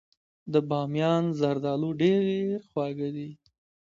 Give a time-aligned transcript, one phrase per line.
[0.53, 2.21] د بامیان زردالو ډیر
[2.69, 3.29] خواږه دي.